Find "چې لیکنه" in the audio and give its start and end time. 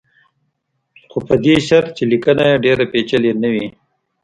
1.97-2.43